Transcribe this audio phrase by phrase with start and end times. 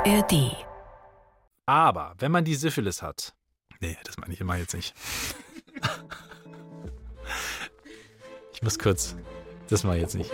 [0.00, 0.56] ARD.
[1.66, 3.34] Aber wenn man die Syphilis hat.
[3.80, 4.94] Nee, das meine ich immer jetzt nicht.
[8.52, 9.16] Ich muss kurz.
[9.70, 10.30] Das mache ich jetzt nicht.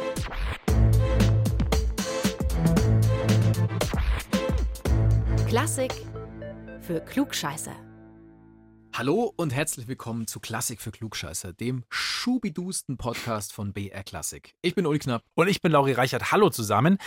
[5.46, 5.92] Klassik
[6.80, 7.76] für Klugscheißer.
[8.92, 14.56] Hallo und herzlich willkommen zu Klassik für Klugscheißer, dem schubidusten Podcast von BR Klassik.
[14.62, 15.22] Ich bin Uli Knapp.
[15.34, 16.32] Und ich bin Lauri Reichert.
[16.32, 16.98] Hallo zusammen.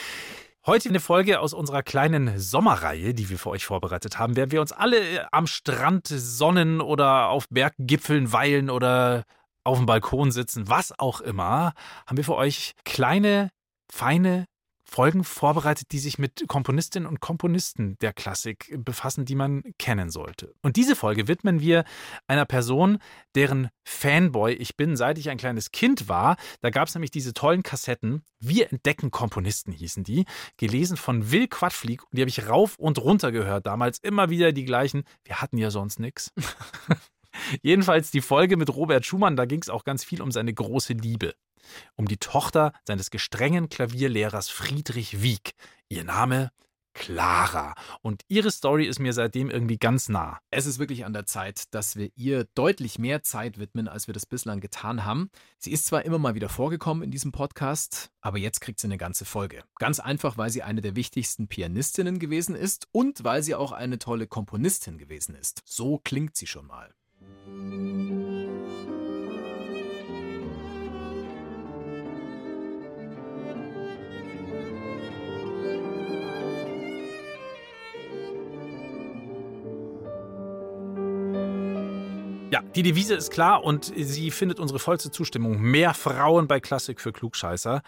[0.65, 4.35] Heute eine Folge aus unserer kleinen Sommerreihe, die wir für euch vorbereitet haben.
[4.35, 9.23] Während wir uns alle äh, am Strand sonnen oder auf Berggipfeln weilen oder
[9.63, 11.71] auf dem Balkon sitzen, was auch immer,
[12.05, 13.51] haben wir für euch kleine,
[13.89, 14.47] feine
[14.89, 20.55] Folgen vorbereitet, die sich mit Komponistinnen und Komponisten der Klassik befassen, die man kennen sollte.
[20.61, 21.83] Und diese Folge widmen wir
[22.27, 22.97] einer Person,
[23.35, 26.37] deren Fanboy ich bin, seit ich ein kleines Kind war.
[26.61, 28.23] Da gab es nämlich diese tollen Kassetten.
[28.39, 30.25] Wir entdecken Komponisten hießen die,
[30.57, 32.03] gelesen von Will Quadflieg.
[32.03, 33.67] Und die habe ich rauf und runter gehört.
[33.67, 35.03] Damals immer wieder die gleichen.
[35.23, 36.33] Wir hatten ja sonst nichts.
[37.61, 40.93] Jedenfalls die Folge mit Robert Schumann, da ging es auch ganz viel um seine große
[40.93, 41.35] Liebe.
[41.95, 45.53] Um die Tochter seines gestrengen Klavierlehrers Friedrich Wieck.
[45.89, 46.51] Ihr Name
[46.93, 47.75] Clara.
[48.01, 50.39] Und ihre Story ist mir seitdem irgendwie ganz nah.
[50.51, 54.13] Es ist wirklich an der Zeit, dass wir ihr deutlich mehr Zeit widmen, als wir
[54.13, 55.29] das bislang getan haben.
[55.57, 58.97] Sie ist zwar immer mal wieder vorgekommen in diesem Podcast, aber jetzt kriegt sie eine
[58.97, 59.63] ganze Folge.
[59.77, 63.99] Ganz einfach, weil sie eine der wichtigsten Pianistinnen gewesen ist und weil sie auch eine
[63.99, 65.61] tolle Komponistin gewesen ist.
[65.65, 66.93] So klingt sie schon mal.
[82.51, 85.61] Ja, die Devise ist klar und sie findet unsere vollste Zustimmung.
[85.61, 87.83] Mehr Frauen bei Klassik für Klugscheißer.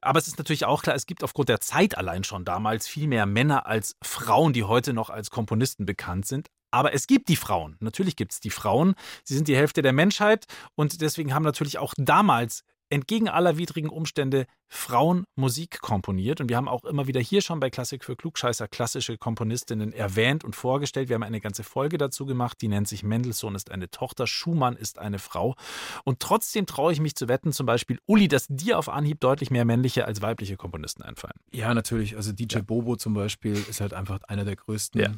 [0.00, 3.06] Aber es ist natürlich auch klar, es gibt aufgrund der Zeit allein schon damals viel
[3.06, 6.48] mehr Männer als Frauen, die heute noch als Komponisten bekannt sind.
[6.74, 7.76] Aber es gibt die Frauen.
[7.78, 8.96] Natürlich gibt es die Frauen.
[9.22, 13.88] Sie sind die Hälfte der Menschheit und deswegen haben natürlich auch damals entgegen aller widrigen
[13.88, 16.40] Umstände Frauen Musik komponiert.
[16.40, 20.42] Und wir haben auch immer wieder hier schon bei Klassik für Klugscheißer klassische Komponistinnen erwähnt
[20.42, 21.08] und vorgestellt.
[21.08, 24.74] Wir haben eine ganze Folge dazu gemacht, die nennt sich Mendelssohn ist eine Tochter, Schumann
[24.74, 25.54] ist eine Frau.
[26.02, 29.52] Und trotzdem traue ich mich zu wetten, zum Beispiel Uli, dass dir auf Anhieb deutlich
[29.52, 31.38] mehr männliche als weibliche Komponisten einfallen.
[31.52, 32.16] Ja, natürlich.
[32.16, 32.62] Also DJ ja.
[32.62, 35.12] Bobo zum Beispiel ist halt einfach einer der größten ja.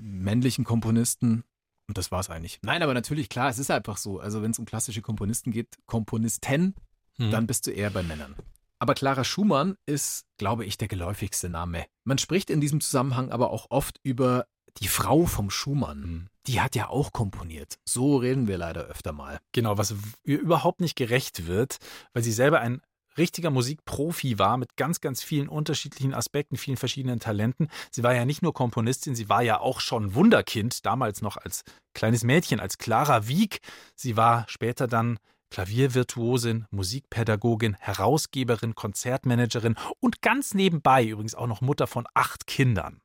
[0.00, 1.44] Männlichen Komponisten.
[1.88, 2.60] Und das war es eigentlich.
[2.62, 4.20] Nein, aber natürlich, klar, es ist einfach so.
[4.20, 6.74] Also wenn es um klassische Komponisten geht, Komponisten
[7.16, 7.30] hm.
[7.30, 8.34] dann bist du eher bei Männern.
[8.78, 11.84] Aber Clara Schumann ist, glaube ich, der geläufigste Name.
[12.04, 14.46] Man spricht in diesem Zusammenhang aber auch oft über
[14.78, 16.02] die Frau vom Schumann.
[16.02, 16.26] Hm.
[16.46, 17.78] Die hat ja auch komponiert.
[17.84, 19.38] So reden wir leider öfter mal.
[19.52, 19.94] Genau, was
[20.24, 21.76] ihr überhaupt nicht gerecht wird,
[22.14, 22.80] weil sie selber ein
[23.20, 27.68] richtiger Musikprofi war mit ganz, ganz vielen unterschiedlichen Aspekten, vielen verschiedenen Talenten.
[27.92, 31.62] Sie war ja nicht nur Komponistin, sie war ja auch schon Wunderkind, damals noch als
[31.94, 33.60] kleines Mädchen, als Clara Wieck.
[33.94, 35.18] Sie war später dann
[35.50, 43.00] Klaviervirtuosin, Musikpädagogin, Herausgeberin, Konzertmanagerin und ganz nebenbei übrigens auch noch Mutter von acht Kindern.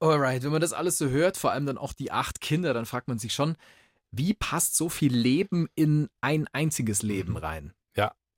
[0.00, 2.86] Alright, wenn man das alles so hört, vor allem dann auch die acht Kinder, dann
[2.86, 3.56] fragt man sich schon,
[4.10, 7.38] wie passt so viel Leben in ein einziges Leben mhm.
[7.38, 7.72] rein?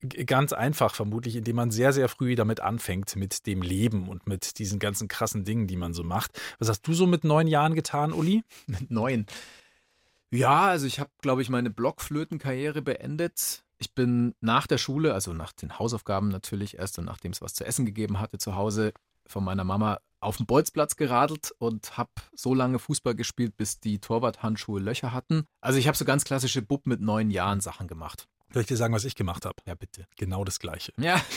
[0.09, 4.59] Ganz einfach vermutlich, indem man sehr, sehr früh damit anfängt, mit dem Leben und mit
[4.59, 6.41] diesen ganzen krassen Dingen, die man so macht.
[6.59, 8.45] Was hast du so mit neun Jahren getan, Uli?
[8.67, 9.27] Mit neun.
[10.31, 13.65] Ja, also ich habe, glaube ich, meine Blockflötenkarriere beendet.
[13.79, 17.55] Ich bin nach der Schule, also nach den Hausaufgaben natürlich erst und nachdem es was
[17.55, 18.93] zu essen gegeben hatte zu Hause,
[19.27, 23.99] von meiner Mama auf den Bolzplatz geradelt und habe so lange Fußball gespielt, bis die
[23.99, 25.47] Torwarthandschuhe Löcher hatten.
[25.61, 28.27] Also ich habe so ganz klassische Bub mit neun Jahren Sachen gemacht.
[28.57, 29.57] Soll ich dir sagen, was ich gemacht habe?
[29.67, 30.07] Ja, bitte.
[30.17, 30.95] Genau das Gleiche.
[30.97, 31.21] Ja.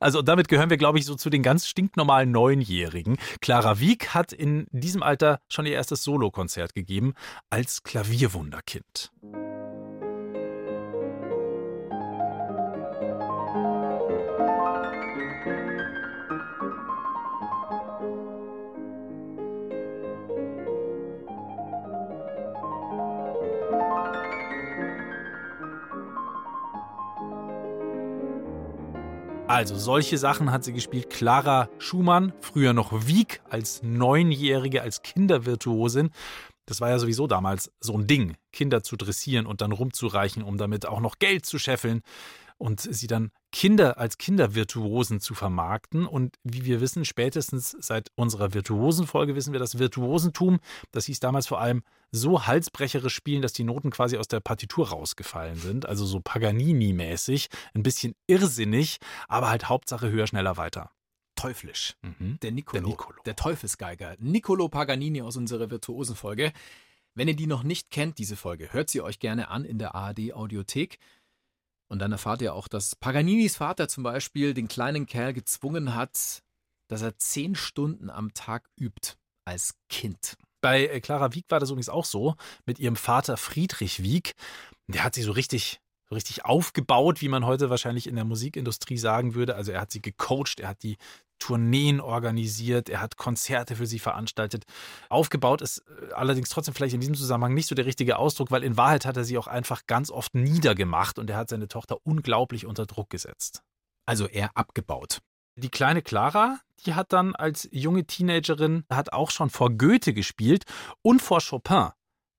[0.00, 3.18] Also damit gehören wir, glaube ich, so zu den ganz stinknormalen Neunjährigen.
[3.42, 7.12] Clara Wieck hat in diesem Alter schon ihr erstes Solokonzert gegeben
[7.50, 9.12] als Klavierwunderkind.
[29.58, 31.10] Also solche Sachen hat sie gespielt.
[31.10, 36.10] Clara Schumann, früher noch Wieg als Neunjährige, als Kindervirtuosin.
[36.64, 40.58] Das war ja sowieso damals so ein Ding, Kinder zu dressieren und dann rumzureichen, um
[40.58, 42.02] damit auch noch Geld zu scheffeln
[42.58, 46.06] und sie dann Kinder als Kindervirtuosen zu vermarkten.
[46.06, 50.58] Und wie wir wissen, spätestens seit unserer Virtuosenfolge wissen wir, das Virtuosentum,
[50.90, 54.88] das hieß damals vor allem so halsbrecherisch spielen, dass die Noten quasi aus der Partitur
[54.88, 55.86] rausgefallen sind.
[55.86, 60.90] Also so Paganini-mäßig, ein bisschen irrsinnig, aber halt Hauptsache höher, schneller, weiter.
[61.36, 61.94] teuflisch.
[62.02, 62.38] Mhm.
[62.42, 64.16] Der, Nicolo, der Nicolo, der Teufelsgeiger.
[64.18, 66.52] Niccolo Paganini aus unserer Virtuosenfolge.
[67.14, 69.94] Wenn ihr die noch nicht kennt, diese Folge, hört sie euch gerne an in der
[69.94, 70.98] ARD Audiothek.
[71.88, 76.42] Und dann erfahrt ihr auch, dass Paganinis Vater zum Beispiel den kleinen Kerl gezwungen hat,
[76.88, 79.14] dass er zehn Stunden am Tag übt
[79.44, 80.36] als Kind.
[80.60, 82.34] Bei äh, Clara Wieck war das übrigens auch so,
[82.66, 84.34] mit ihrem Vater Friedrich Wieck.
[84.86, 88.96] Der hat sie so richtig so richtig aufgebaut, wie man heute wahrscheinlich in der Musikindustrie
[88.96, 89.56] sagen würde.
[89.56, 90.96] Also er hat sie gecoacht, er hat die
[91.38, 94.64] Tourneen organisiert, er hat Konzerte für sie veranstaltet.
[95.08, 98.64] Aufgebaut ist äh, allerdings trotzdem vielleicht in diesem Zusammenhang nicht so der richtige Ausdruck, weil
[98.64, 101.98] in Wahrheit hat er sie auch einfach ganz oft niedergemacht und er hat seine Tochter
[102.04, 103.62] unglaublich unter Druck gesetzt.
[104.06, 105.20] Also eher abgebaut.
[105.56, 110.64] Die kleine Clara, die hat dann als junge Teenagerin, hat auch schon vor Goethe gespielt
[111.02, 111.88] und vor Chopin.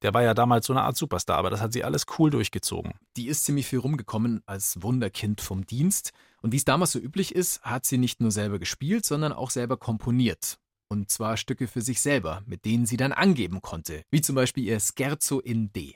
[0.01, 2.93] Der war ja damals so eine Art Superstar, aber das hat sie alles cool durchgezogen.
[3.17, 6.11] Die ist ziemlich viel rumgekommen als Wunderkind vom Dienst.
[6.41, 9.49] Und wie es damals so üblich ist, hat sie nicht nur selber gespielt, sondern auch
[9.49, 10.57] selber komponiert.
[10.87, 14.63] Und zwar Stücke für sich selber, mit denen sie dann angeben konnte, wie zum Beispiel
[14.63, 15.95] ihr Scherzo in D.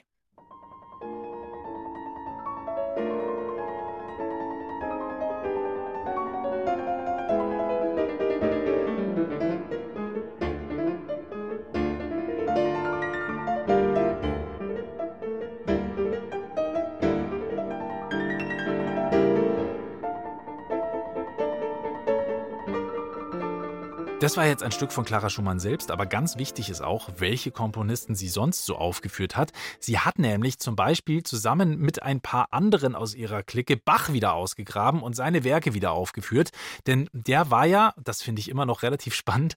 [24.24, 27.52] Das war jetzt ein Stück von Clara Schumann selbst, aber ganz wichtig ist auch, welche
[27.52, 29.52] Komponisten sie sonst so aufgeführt hat.
[29.81, 34.34] Sie hat nämlich zum Beispiel zusammen mit ein paar anderen aus ihrer Clique Bach wieder
[34.34, 36.52] ausgegraben und seine Werke wieder aufgeführt.
[36.88, 39.56] Denn der war ja, das finde ich immer noch relativ spannend,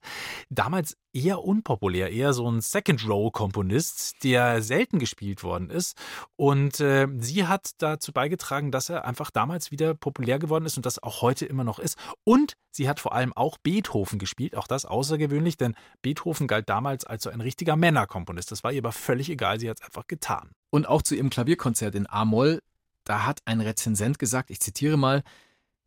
[0.49, 5.97] damals eher unpopulär, eher so ein Second-Row-Komponist, der selten gespielt worden ist.
[6.35, 10.85] Und äh, sie hat dazu beigetragen, dass er einfach damals wieder populär geworden ist und
[10.85, 11.97] das auch heute immer noch ist.
[12.23, 17.05] Und sie hat vor allem auch Beethoven gespielt, auch das außergewöhnlich, denn Beethoven galt damals
[17.05, 18.51] als so ein richtiger Männerkomponist.
[18.51, 20.51] Das war ihr aber völlig egal, sie hat es einfach getan.
[20.69, 22.61] Und auch zu ihrem Klavierkonzert in A-Moll,
[23.03, 25.23] da hat ein Rezensent gesagt, ich zitiere mal,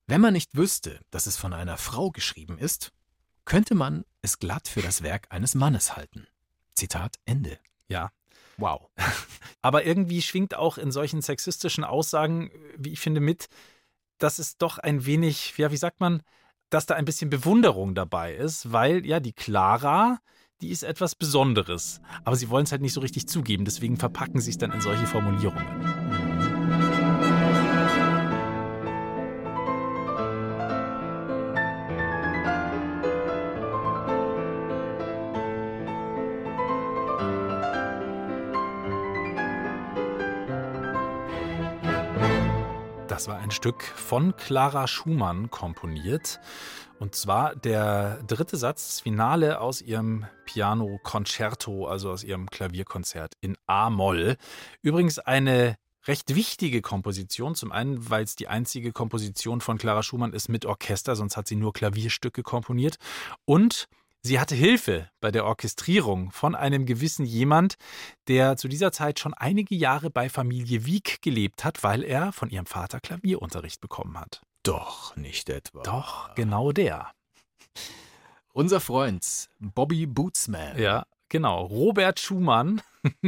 [0.06, 2.93] wenn man nicht wüsste, dass es von einer Frau geschrieben ist,
[3.44, 6.26] könnte man es glatt für das Werk eines Mannes halten.
[6.75, 7.58] Zitat Ende.
[7.88, 8.11] Ja.
[8.56, 8.90] Wow.
[9.62, 13.49] Aber irgendwie schwingt auch in solchen sexistischen Aussagen, wie ich finde, mit,
[14.19, 16.22] dass es doch ein wenig, ja, wie sagt man,
[16.70, 20.19] dass da ein bisschen Bewunderung dabei ist, weil ja die Clara,
[20.61, 22.00] die ist etwas Besonderes.
[22.25, 24.81] Aber sie wollen es halt nicht so richtig zugeben, deswegen verpacken sie es dann in
[24.81, 26.09] solche Formulierungen.
[43.60, 46.40] Stück von Clara Schumann komponiert.
[46.98, 53.34] Und zwar der dritte Satz, das Finale aus ihrem Piano Concerto, also aus ihrem Klavierkonzert
[53.42, 54.38] in A-Moll.
[54.80, 55.76] Übrigens eine
[56.06, 57.54] recht wichtige Komposition.
[57.54, 61.46] Zum einen, weil es die einzige Komposition von Clara Schumann ist mit Orchester, sonst hat
[61.46, 62.96] sie nur Klavierstücke komponiert.
[63.44, 63.88] Und
[64.22, 67.76] Sie hatte Hilfe bei der Orchestrierung von einem gewissen jemand,
[68.28, 72.50] der zu dieser Zeit schon einige Jahre bei Familie Wieck gelebt hat, weil er von
[72.50, 74.43] ihrem Vater Klavierunterricht bekommen hat.
[74.62, 75.82] Doch, nicht etwa.
[75.82, 77.11] Doch, genau der.
[78.53, 80.79] Unser Freund Bobby Bootsman.
[80.79, 81.65] Ja, genau.
[81.65, 82.82] Robert Schumann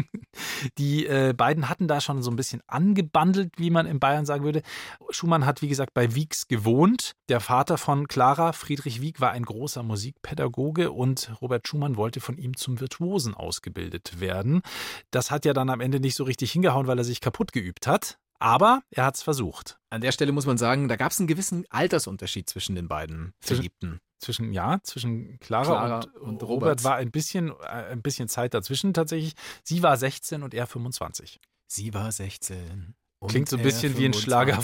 [0.78, 4.44] Die äh, beiden hatten da schon so ein bisschen angebandelt, wie man in Bayern sagen
[4.44, 4.62] würde.
[5.10, 7.12] Schumann hat, wie gesagt, bei Wieks gewohnt.
[7.28, 12.38] Der Vater von Clara, Friedrich Wieck, war ein großer Musikpädagoge und Robert Schumann wollte von
[12.38, 14.62] ihm zum Virtuosen ausgebildet werden.
[15.10, 17.86] Das hat ja dann am Ende nicht so richtig hingehauen, weil er sich kaputt geübt
[17.86, 18.18] hat.
[18.42, 19.78] Aber er hat es versucht.
[19.88, 23.34] An der Stelle muss man sagen, da gab es einen gewissen Altersunterschied zwischen den beiden
[23.40, 26.50] Verliebten zwischen ja zwischen Clara, Clara und, und, Robert.
[26.50, 29.34] Robert war ein bisschen äh, ein bisschen Zeit dazwischen tatsächlich.
[29.62, 31.40] Sie war 16 und er 25.
[31.68, 32.94] Sie war 16.
[33.28, 34.58] Klingt so ein bisschen wie ein Schlager,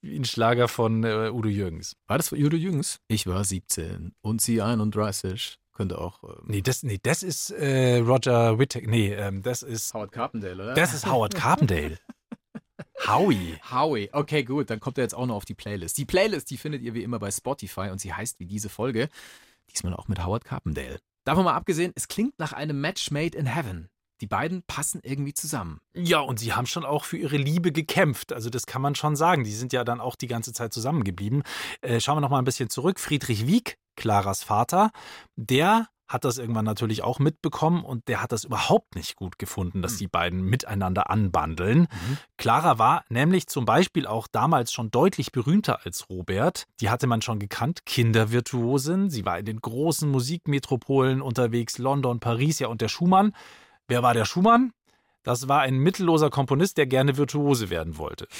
[0.00, 1.96] wie ein Schlager von äh, Udo Jürgens.
[2.08, 2.98] War das von Udo Jürgens?
[3.06, 5.58] Ich war 17 und sie 31.
[5.76, 6.24] Könnte auch.
[6.24, 8.88] Ähm nee, das, nee, das ist äh, Roger Whittaker.
[8.88, 9.92] Nee, ähm, das ist.
[9.92, 10.74] Howard Carpendale, oder?
[10.74, 11.98] Das ist Howard Carpendale.
[13.06, 13.58] Howie.
[13.70, 14.08] Howie.
[14.12, 14.70] Okay, gut.
[14.70, 15.98] Dann kommt er jetzt auch noch auf die Playlist.
[15.98, 19.08] Die Playlist, die findet ihr wie immer bei Spotify und sie heißt wie diese Folge.
[19.70, 20.98] Diesmal auch mit Howard Carpendale.
[21.24, 23.88] Davon mal abgesehen, es klingt nach einem Match made in heaven.
[24.22, 25.80] Die beiden passen irgendwie zusammen.
[25.94, 28.32] Ja, und sie haben schon auch für ihre Liebe gekämpft.
[28.32, 29.44] Also das kann man schon sagen.
[29.44, 31.42] Die sind ja dann auch die ganze Zeit zusammengeblieben.
[31.82, 32.98] Äh, schauen wir noch mal ein bisschen zurück.
[32.98, 34.90] Friedrich Wieck, Claras Vater,
[35.36, 39.82] der hat das irgendwann natürlich auch mitbekommen und der hat das überhaupt nicht gut gefunden,
[39.82, 39.98] dass hm.
[39.98, 41.80] die beiden miteinander anbandeln.
[41.80, 42.18] Mhm.
[42.36, 46.66] Clara war nämlich zum Beispiel auch damals schon deutlich berühmter als Robert.
[46.80, 49.10] Die hatte man schon gekannt, Kindervirtuosin.
[49.10, 53.32] Sie war in den großen Musikmetropolen unterwegs, London, Paris, ja und der Schumann.
[53.88, 54.72] Wer war der Schumann?
[55.22, 58.28] Das war ein mittelloser Komponist, der gerne Virtuose werden wollte.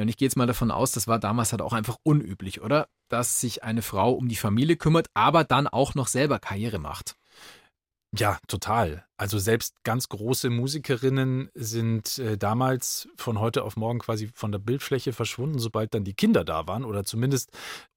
[0.00, 2.62] Ja, und ich gehe jetzt mal davon aus, das war damals halt auch einfach unüblich,
[2.62, 2.88] oder?
[3.10, 7.16] Dass sich eine Frau um die Familie kümmert, aber dann auch noch selber Karriere macht.
[8.16, 9.04] Ja, total.
[9.18, 14.58] Also selbst ganz große Musikerinnen sind äh, damals von heute auf morgen quasi von der
[14.58, 17.50] Bildfläche verschwunden, sobald dann die Kinder da waren oder zumindest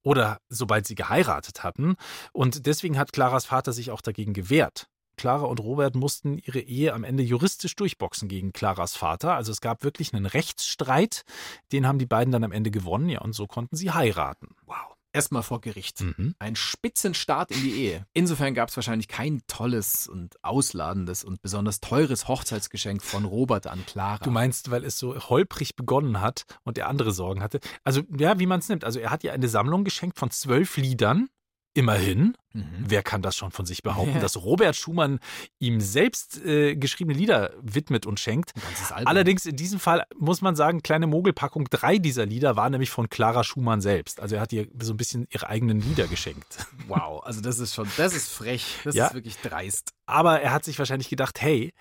[0.03, 1.95] oder sobald sie geheiratet hatten.
[2.33, 4.89] Und deswegen hat Claras Vater sich auch dagegen gewehrt.
[5.23, 9.35] Clara und Robert mussten ihre Ehe am Ende juristisch durchboxen gegen Claras Vater.
[9.35, 11.23] Also es gab wirklich einen Rechtsstreit,
[11.71, 14.49] den haben die beiden dann am Ende gewonnen, ja, und so konnten sie heiraten.
[14.65, 14.75] Wow.
[15.13, 16.01] Erstmal vor Gericht.
[16.01, 16.35] Mhm.
[16.39, 18.05] Ein Spitzenstart in die Ehe.
[18.11, 23.85] Insofern gab es wahrscheinlich kein tolles und ausladendes und besonders teures Hochzeitsgeschenk von Robert an
[23.85, 24.25] Clara.
[24.25, 27.61] Du meinst, weil es so holprig begonnen hat und er andere Sorgen hatte?
[27.85, 28.83] Also, ja, wie man es nimmt.
[28.83, 31.29] Also, er hat ihr eine Sammlung geschenkt von zwölf Liedern
[31.75, 32.67] Immerhin, mhm.
[32.77, 34.19] wer kann das schon von sich behaupten, ja.
[34.19, 35.19] dass Robert Schumann
[35.57, 38.53] ihm selbst äh, geschriebene Lieder widmet und schenkt?
[38.91, 43.09] Allerdings in diesem Fall muss man sagen, kleine Mogelpackung, drei dieser Lieder waren nämlich von
[43.09, 44.19] Clara Schumann selbst.
[44.19, 46.67] Also er hat ihr so ein bisschen ihre eigenen Lieder geschenkt.
[46.87, 49.07] Wow, also das ist schon, das ist frech, das ja?
[49.07, 49.93] ist wirklich dreist.
[50.05, 51.73] Aber er hat sich wahrscheinlich gedacht, hey,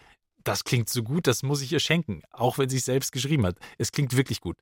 [0.45, 3.45] das klingt so gut, das muss ich ihr schenken, auch wenn sie es selbst geschrieben
[3.47, 3.57] hat.
[3.79, 4.57] Es klingt wirklich gut.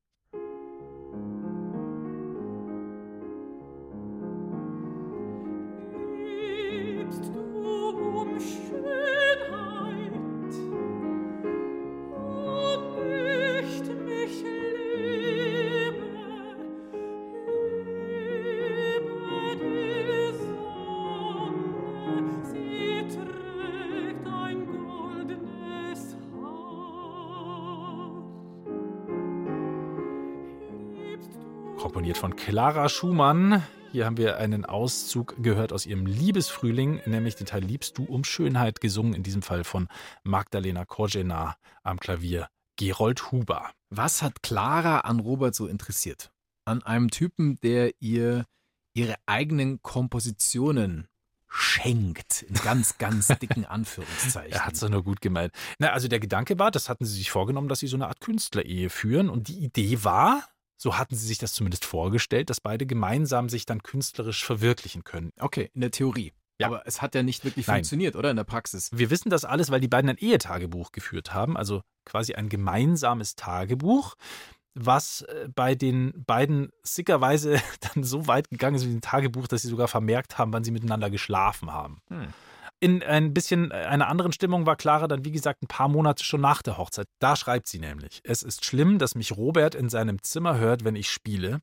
[31.90, 33.64] Komponiert von Clara Schumann.
[33.90, 38.22] Hier haben wir einen Auszug gehört aus ihrem Liebesfrühling, nämlich den Teil Liebst du um
[38.22, 39.88] Schönheit, gesungen in diesem Fall von
[40.22, 43.72] Magdalena Korjena am Klavier Gerold Huber.
[43.88, 46.30] Was hat Clara an Robert so interessiert?
[46.64, 48.44] An einem Typen, der ihr
[48.94, 51.08] ihre eigenen Kompositionen
[51.48, 52.42] schenkt.
[52.42, 54.52] In ganz, ganz dicken Anführungszeichen.
[54.52, 55.52] er hat es nur gut gemeint.
[55.80, 58.20] Na, also der Gedanke war, das hatten sie sich vorgenommen, dass sie so eine Art
[58.20, 59.28] Künstlerehe führen.
[59.28, 60.44] Und die Idee war,
[60.80, 65.30] so hatten sie sich das zumindest vorgestellt, dass beide gemeinsam sich dann künstlerisch verwirklichen können.
[65.38, 66.32] Okay, in der Theorie.
[66.58, 66.68] Ja.
[66.68, 67.76] Aber es hat ja nicht wirklich Nein.
[67.76, 68.88] funktioniert, oder in der Praxis?
[68.90, 73.36] Wir wissen das alles, weil die beiden ein Ehetagebuch geführt haben, also quasi ein gemeinsames
[73.36, 74.14] Tagebuch,
[74.74, 77.60] was äh, bei den beiden sickerweise
[77.94, 80.70] dann so weit gegangen ist wie ein Tagebuch, dass sie sogar vermerkt haben, wann sie
[80.70, 82.00] miteinander geschlafen haben.
[82.08, 82.28] Hm.
[82.82, 86.24] In ein bisschen äh, einer anderen Stimmung war Clara dann, wie gesagt, ein paar Monate
[86.24, 87.06] schon nach der Hochzeit.
[87.18, 90.96] Da schreibt sie nämlich: Es ist schlimm, dass mich Robert in seinem Zimmer hört, wenn
[90.96, 91.60] ich spiele.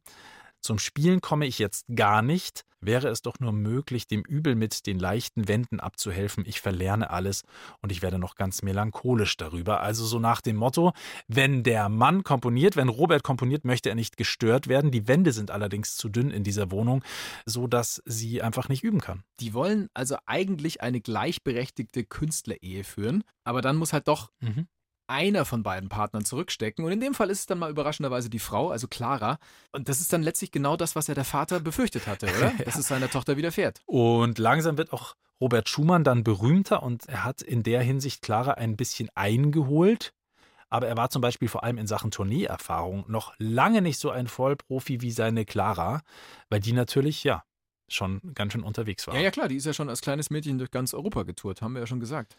[0.62, 2.67] Zum Spielen komme ich jetzt gar nicht.
[2.80, 6.44] Wäre es doch nur möglich, dem Übel mit den leichten Wänden abzuhelfen.
[6.46, 7.44] Ich verlerne alles
[7.82, 9.82] und ich werde noch ganz melancholisch darüber.
[9.82, 10.94] Also so nach dem Motto,
[11.28, 14.92] wenn der Mann komponiert, wenn Robert komponiert, möchte er nicht gestört werden.
[14.92, 17.04] Die Wände sind allerdings zu dünn in dieser Wohnung,
[17.46, 19.24] so dass sie einfach nicht üben kann.
[19.40, 24.68] Die wollen also eigentlich eine gleichberechtigte Künstlerehe führen, aber dann muss halt doch mhm
[25.08, 26.86] einer von beiden Partnern zurückstecken.
[26.86, 29.40] Und in dem Fall ist es dann mal überraschenderweise die Frau, also Clara.
[29.72, 32.54] Und das ist dann letztlich genau das, was ja der Vater befürchtet hatte, oder?
[32.58, 32.66] ja.
[32.66, 33.82] Dass es seiner Tochter widerfährt.
[33.86, 38.54] Und langsam wird auch Robert Schumann dann berühmter und er hat in der Hinsicht Clara
[38.54, 40.14] ein bisschen eingeholt.
[40.70, 44.28] Aber er war zum Beispiel vor allem in Sachen Tourneeerfahrung noch lange nicht so ein
[44.28, 46.02] Vollprofi wie seine Clara,
[46.50, 47.44] weil die natürlich, ja,
[47.90, 49.16] schon ganz schön unterwegs war.
[49.16, 51.74] Ja, ja, klar, die ist ja schon als kleines Mädchen durch ganz Europa getourt, haben
[51.74, 52.36] wir ja schon gesagt.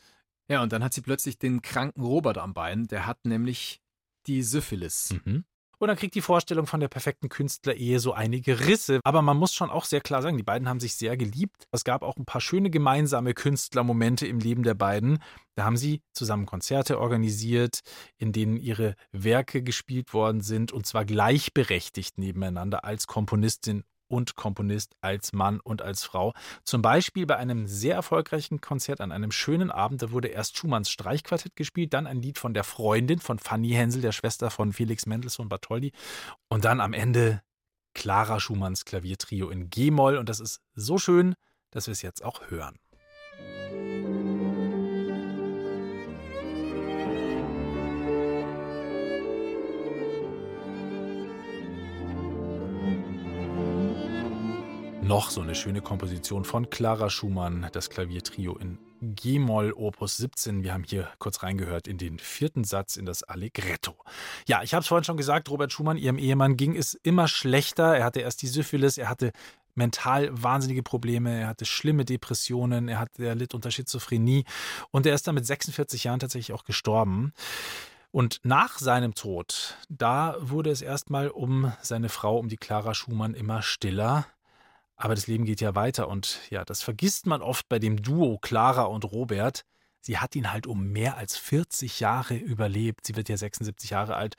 [0.48, 2.86] Ja, und dann hat sie plötzlich den kranken Robert am Bein.
[2.86, 3.80] Der hat nämlich
[4.26, 5.14] die Syphilis.
[5.24, 5.44] Mhm.
[5.80, 8.98] Und dann kriegt die Vorstellung von der perfekten Künstlerehe so einige Risse.
[9.04, 11.68] Aber man muss schon auch sehr klar sagen, die beiden haben sich sehr geliebt.
[11.70, 15.22] Es gab auch ein paar schöne gemeinsame Künstlermomente im Leben der beiden.
[15.54, 17.80] Da haben sie zusammen Konzerte organisiert,
[18.16, 24.96] in denen ihre Werke gespielt worden sind und zwar gleichberechtigt nebeneinander als Komponistin und Komponist
[25.00, 26.32] als Mann und als Frau.
[26.64, 30.90] Zum Beispiel bei einem sehr erfolgreichen Konzert an einem schönen Abend, da wurde erst Schumanns
[30.90, 35.06] Streichquartett gespielt, dann ein Lied von der Freundin von Fanny Hensel, der Schwester von Felix
[35.06, 35.92] Mendelssohn Bartholdy
[36.48, 37.42] und dann am Ende
[37.94, 41.34] Clara Schumanns Klaviertrio in G-Moll und das ist so schön,
[41.70, 42.78] dass wir es jetzt auch hören.
[55.08, 60.62] Noch so eine schöne Komposition von Clara Schumann, das Klaviertrio in G-Moll Opus 17.
[60.62, 63.96] Wir haben hier kurz reingehört in den vierten Satz in das Allegretto.
[64.46, 67.96] Ja, ich habe es vorhin schon gesagt, Robert Schumann, ihrem Ehemann, ging es immer schlechter.
[67.96, 69.32] Er hatte erst die Syphilis, er hatte
[69.74, 74.44] mental wahnsinnige Probleme, er hatte schlimme Depressionen, er, hat, er litt unter Schizophrenie
[74.90, 77.32] und er ist dann mit 46 Jahren tatsächlich auch gestorben.
[78.10, 83.32] Und nach seinem Tod, da wurde es erstmal um seine Frau, um die Clara Schumann
[83.32, 84.26] immer stiller.
[84.98, 88.38] Aber das Leben geht ja weiter und ja, das vergisst man oft bei dem Duo
[88.38, 89.64] Clara und Robert.
[90.00, 93.06] Sie hat ihn halt um mehr als 40 Jahre überlebt.
[93.06, 94.36] Sie wird ja 76 Jahre alt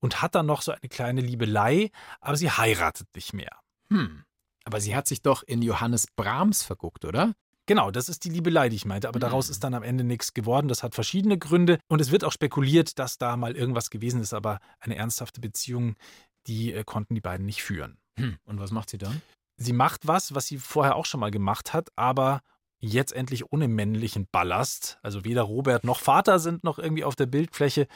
[0.00, 1.90] und hat dann noch so eine kleine Liebelei,
[2.20, 3.56] aber sie heiratet nicht mehr.
[3.88, 4.24] Hm.
[4.64, 7.34] Aber sie hat sich doch in Johannes Brahms verguckt, oder?
[7.66, 9.08] Genau, das ist die Liebelei, die ich meinte.
[9.08, 9.52] Aber daraus hm.
[9.52, 10.66] ist dann am Ende nichts geworden.
[10.66, 11.78] Das hat verschiedene Gründe.
[11.88, 14.34] Und es wird auch spekuliert, dass da mal irgendwas gewesen ist.
[14.34, 15.94] Aber eine ernsthafte Beziehung,
[16.48, 17.98] die äh, konnten die beiden nicht führen.
[18.16, 18.38] Hm.
[18.44, 19.22] Und was macht sie dann?
[19.62, 22.40] Sie macht was, was sie vorher auch schon mal gemacht hat, aber
[22.78, 24.98] jetzt endlich ohne männlichen Ballast.
[25.02, 27.86] Also weder Robert noch Vater sind noch irgendwie auf der Bildfläche.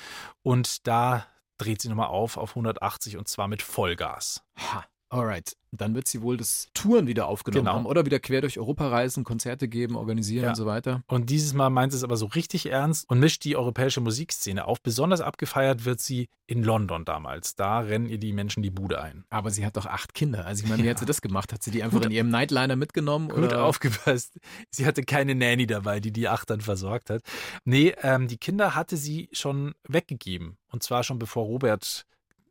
[0.42, 4.42] Und da dreht sie nochmal auf auf 180 und zwar mit Vollgas.
[4.58, 4.84] Ha.
[5.14, 7.76] Alright, dann wird sie wohl das Touren wieder aufgenommen genau.
[7.76, 10.48] haben oder wieder quer durch Europa reisen, Konzerte geben, organisieren ja.
[10.50, 11.04] und so weiter.
[11.06, 14.64] Und dieses Mal meint sie es aber so richtig ernst und mischt die europäische Musikszene
[14.64, 14.80] auf.
[14.80, 17.54] Besonders abgefeiert wird sie in London damals.
[17.54, 19.24] Da rennen ihr die Menschen die Bude ein.
[19.30, 20.46] Aber sie hat doch acht Kinder.
[20.46, 20.94] Also ich meine, wie ja.
[20.94, 21.52] hat sie das gemacht?
[21.52, 23.28] Hat sie die einfach Gut, in ihrem Nightliner mitgenommen?
[23.28, 23.64] Gut oder?
[23.64, 24.40] aufgepasst.
[24.70, 27.22] Sie hatte keine Nanny dabei, die die acht dann versorgt hat.
[27.64, 30.56] Nee, ähm, die Kinder hatte sie schon weggegeben.
[30.72, 32.04] Und zwar schon bevor Robert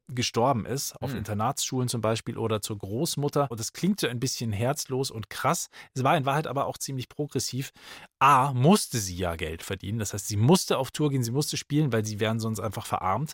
[0.07, 1.19] gestorben ist, auf mhm.
[1.19, 3.47] Internatsschulen zum Beispiel oder zur Großmutter.
[3.49, 5.69] Und das klingt so ein bisschen herzlos und krass.
[5.93, 7.71] Es war in Wahrheit aber auch ziemlich progressiv.
[8.19, 9.99] A, musste sie ja Geld verdienen.
[9.99, 12.85] Das heißt, sie musste auf Tour gehen, sie musste spielen, weil sie wären sonst einfach
[12.85, 13.33] verarmt.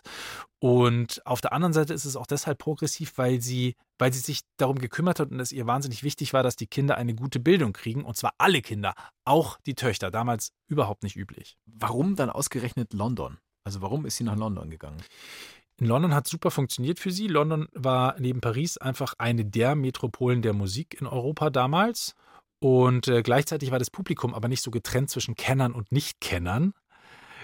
[0.60, 4.42] Und auf der anderen Seite ist es auch deshalb progressiv, weil sie, weil sie sich
[4.58, 7.72] darum gekümmert hat und es ihr wahnsinnig wichtig war, dass die Kinder eine gute Bildung
[7.72, 8.04] kriegen.
[8.04, 10.10] Und zwar alle Kinder, auch die Töchter.
[10.10, 11.56] Damals überhaupt nicht üblich.
[11.66, 13.38] Warum dann ausgerechnet London?
[13.64, 15.02] Also warum ist sie nach London gegangen?
[15.86, 17.26] London hat super funktioniert für sie.
[17.26, 22.14] London war neben Paris einfach eine der Metropolen der Musik in Europa damals.
[22.60, 26.74] Und äh, gleichzeitig war das Publikum aber nicht so getrennt zwischen Kennern und Nicht-Kennern.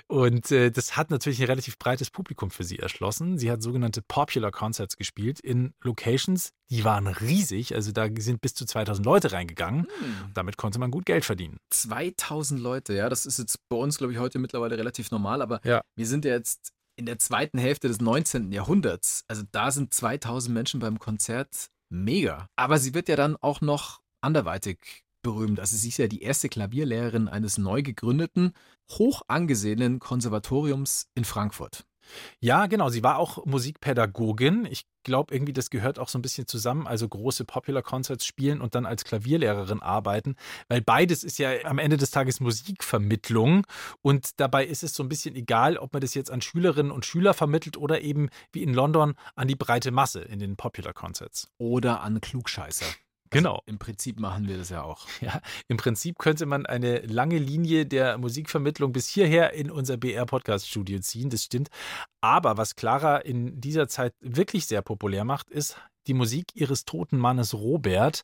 [0.08, 3.38] Und äh, das hat natürlich ein relativ breites Publikum für sie erschlossen.
[3.38, 7.74] Sie hat sogenannte Popular Concerts gespielt in Locations, die waren riesig.
[7.74, 9.86] Also da sind bis zu 2000 Leute reingegangen.
[9.98, 10.30] Hm.
[10.34, 11.58] Damit konnte man gut Geld verdienen.
[11.70, 15.42] 2000 Leute, ja, das ist jetzt bei uns, glaube ich, heute mittlerweile relativ normal.
[15.42, 15.80] Aber ja.
[15.96, 18.52] wir sind ja jetzt in der zweiten Hälfte des 19.
[18.52, 19.24] Jahrhunderts.
[19.28, 22.48] Also da sind 2000 Menschen beim Konzert mega.
[22.56, 25.60] Aber sie wird ja dann auch noch anderweitig berühmt.
[25.60, 28.52] Also sie ist ja die erste Klavierlehrerin eines neu gegründeten,
[28.92, 31.84] hoch angesehenen Konservatoriums in Frankfurt.
[32.40, 32.88] Ja, genau.
[32.88, 34.66] Sie war auch Musikpädagogin.
[34.70, 36.86] Ich glaube, irgendwie das gehört auch so ein bisschen zusammen.
[36.86, 40.36] Also große Popular Concerts spielen und dann als Klavierlehrerin arbeiten,
[40.68, 43.66] weil beides ist ja am Ende des Tages Musikvermittlung.
[44.02, 47.06] Und dabei ist es so ein bisschen egal, ob man das jetzt an Schülerinnen und
[47.06, 51.48] Schüler vermittelt oder eben wie in London an die breite Masse in den Popular Concerts.
[51.58, 52.86] Oder an Klugscheißer.
[53.30, 53.54] Genau.
[53.54, 55.06] Also Im Prinzip machen wir das ja auch.
[55.20, 61.00] Ja, im Prinzip könnte man eine lange Linie der Musikvermittlung bis hierher in unser BR-Podcast-Studio
[61.00, 61.68] ziehen, das stimmt.
[62.20, 67.18] Aber was Clara in dieser Zeit wirklich sehr populär macht, ist die Musik ihres toten
[67.18, 68.22] Mannes Robert.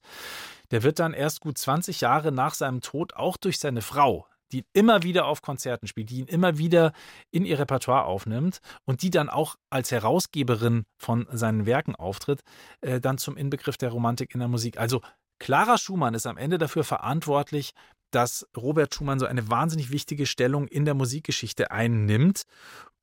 [0.71, 4.59] Der wird dann erst gut 20 Jahre nach seinem Tod auch durch seine Frau die
[4.59, 6.93] ihn immer wieder auf Konzerten spielt, die ihn immer wieder
[7.31, 12.43] in ihr Repertoire aufnimmt und die dann auch als Herausgeberin von seinen Werken auftritt,
[12.81, 14.79] äh, dann zum Inbegriff der Romantik in der Musik.
[14.79, 15.01] Also
[15.39, 17.73] Clara Schumann ist am Ende dafür verantwortlich,
[18.13, 22.43] dass Robert Schumann so eine wahnsinnig wichtige Stellung in der Musikgeschichte einnimmt.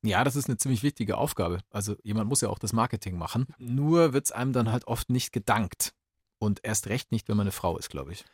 [0.02, 1.58] Ja, das ist eine ziemlich wichtige Aufgabe.
[1.70, 3.46] Also jemand muss ja auch das Marketing machen.
[3.58, 5.92] Nur wird es einem dann halt oft nicht gedankt.
[6.38, 8.24] Und erst recht nicht, wenn man eine Frau ist, glaube ich.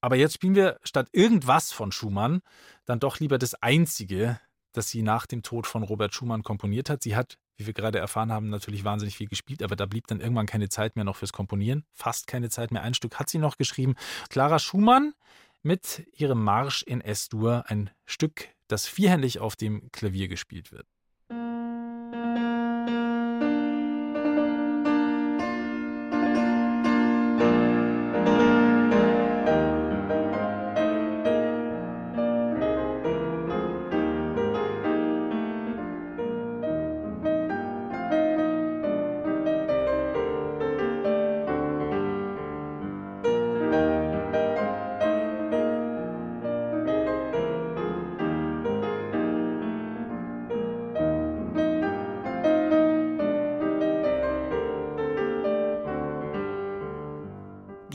[0.00, 2.40] Aber jetzt spielen wir statt irgendwas von Schumann
[2.84, 4.40] dann doch lieber das Einzige,
[4.72, 7.02] das sie nach dem Tod von Robert Schumann komponiert hat.
[7.02, 10.20] Sie hat, wie wir gerade erfahren haben, natürlich wahnsinnig viel gespielt, aber da blieb dann
[10.20, 11.84] irgendwann keine Zeit mehr noch fürs Komponieren.
[11.92, 12.82] Fast keine Zeit mehr.
[12.82, 13.96] Ein Stück hat sie noch geschrieben.
[14.28, 15.14] Clara Schumann
[15.62, 20.86] mit ihrem Marsch in S-Dur, ein Stück, das vierhändig auf dem Klavier gespielt wird.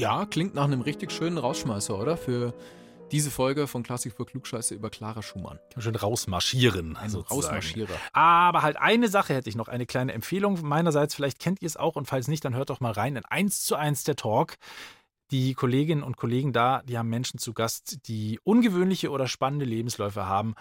[0.03, 2.17] Ja, klingt nach einem richtig schönen Rausschmeißer, oder?
[2.17, 2.53] Für
[3.13, 5.59] diese Folge von Klassik für Klugscheiße über Clara Schumann.
[5.77, 6.97] Schön rausmarschieren.
[6.97, 7.93] Ein Rausmarschierer.
[8.11, 11.15] Aber halt eine Sache hätte ich noch, eine kleine Empfehlung meinerseits.
[11.15, 13.63] Vielleicht kennt ihr es auch und falls nicht, dann hört doch mal rein in 1
[13.63, 14.57] zu 1 der Talk.
[15.31, 20.25] Die Kolleginnen und Kollegen da, die haben Menschen zu Gast, die ungewöhnliche oder spannende Lebensläufe
[20.25, 20.53] haben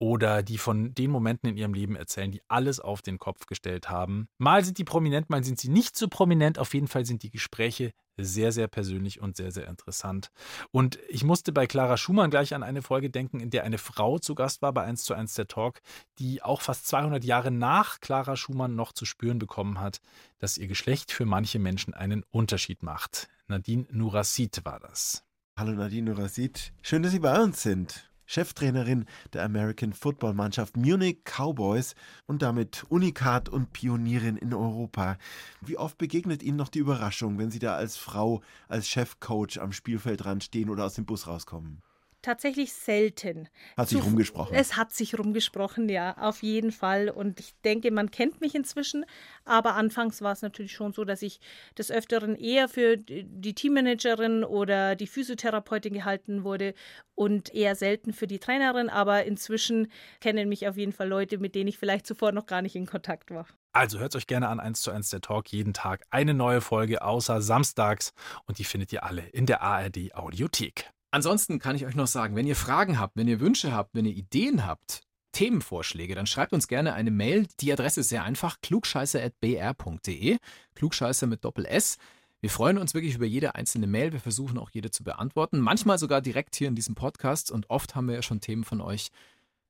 [0.00, 3.90] oder die von den Momenten in ihrem Leben erzählen, die alles auf den Kopf gestellt
[3.90, 4.28] haben.
[4.38, 6.58] Mal sind die prominent, mal sind sie nicht so prominent.
[6.58, 10.30] Auf jeden Fall sind die Gespräche sehr, sehr persönlich und sehr, sehr interessant.
[10.70, 14.18] Und ich musste bei Clara Schumann gleich an eine Folge denken, in der eine Frau
[14.18, 15.80] zu Gast war bei 1 zu 1 der Talk,
[16.18, 20.00] die auch fast 200 Jahre nach Clara Schumann noch zu spüren bekommen hat,
[20.38, 23.28] dass ihr Geschlecht für manche Menschen einen Unterschied macht.
[23.48, 25.24] Nadine Nurasid war das.
[25.58, 28.09] Hallo Nadine Nurasid, schön, dass Sie bei uns sind.
[28.30, 31.96] Cheftrainerin der American Football Mannschaft Munich Cowboys
[32.28, 35.18] und damit Unikat und Pionierin in Europa.
[35.60, 39.72] Wie oft begegnet Ihnen noch die Überraschung, wenn Sie da als Frau, als Chefcoach am
[39.72, 41.82] Spielfeldrand stehen oder aus dem Bus rauskommen?
[42.22, 43.48] Tatsächlich selten.
[43.76, 44.54] Hat sich Zu, rumgesprochen.
[44.56, 47.08] Es hat sich rumgesprochen, ja, auf jeden Fall.
[47.08, 49.04] Und ich denke, man kennt mich inzwischen.
[49.44, 51.40] Aber anfangs war es natürlich schon so, dass ich
[51.78, 56.74] des Öfteren eher für die Teammanagerin oder die Physiotherapeutin gehalten wurde
[57.14, 58.88] und eher selten für die Trainerin.
[58.88, 62.62] Aber inzwischen kennen mich auf jeden Fall Leute, mit denen ich vielleicht zuvor noch gar
[62.62, 63.46] nicht in Kontakt war.
[63.72, 67.02] Also hört euch gerne an 1 zu 1 der Talk jeden Tag eine neue Folge
[67.02, 68.12] außer samstags
[68.46, 70.90] und die findet ihr alle in der ARD Audiothek.
[71.10, 74.04] Ansonsten kann ich euch noch sagen, wenn ihr Fragen habt, wenn ihr Wünsche habt, wenn
[74.04, 77.46] ihr Ideen habt, Themenvorschläge, dann schreibt uns gerne eine Mail.
[77.60, 80.38] Die Adresse ist sehr einfach: klugscheiße.br.de.
[80.74, 81.98] Klugscheiße mit Doppel S.
[82.40, 84.12] Wir freuen uns wirklich über jede einzelne Mail.
[84.12, 85.60] Wir versuchen auch jede zu beantworten.
[85.60, 87.50] Manchmal sogar direkt hier in diesem Podcast.
[87.50, 89.10] Und oft haben wir ja schon Themen von euch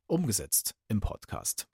[0.06, 1.66] umgesetzt im Podcast.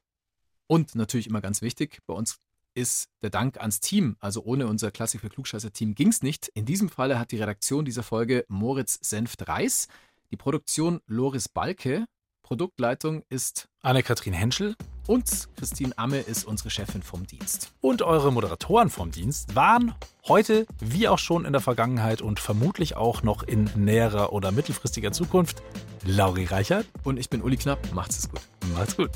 [0.67, 2.39] Und natürlich immer ganz wichtig, bei uns
[2.77, 4.17] ist der Dank ans Team.
[4.21, 6.49] Also ohne unser Klassik für Klugscheißer-Team ging es nicht.
[6.49, 9.89] In diesem Falle hat die Redaktion dieser Folge Moritz Senft-Reis,
[10.31, 12.07] die Produktion Loris Balke,
[12.47, 14.77] Produktleitung ist Anne-Kathrin Henschel
[15.09, 17.73] und Christine Amme ist unsere Chefin vom Dienst.
[17.81, 19.95] Und eure Moderatoren vom Dienst waren
[20.29, 25.11] heute, wie auch schon in der Vergangenheit und vermutlich auch noch in näherer oder mittelfristiger
[25.11, 25.63] Zukunft,
[26.05, 26.87] Lauri Reichert.
[27.03, 27.81] Und ich bin Uli Knapp.
[27.93, 28.43] Macht's es gut.
[28.75, 29.11] Macht's gut.